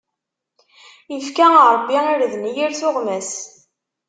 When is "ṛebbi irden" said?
1.73-2.49